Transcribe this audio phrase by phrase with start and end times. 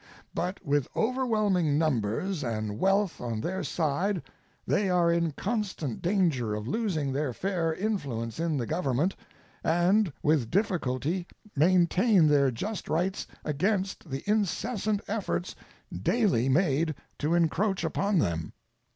[0.33, 4.23] But with overwhelming numbers and wealth on their side
[4.65, 9.15] they are in constant danger of losing their fair influence in the Government,
[9.63, 15.55] and with difficulty maintain their just rights against the incessant efforts
[15.93, 18.53] daily made to encroach upon them.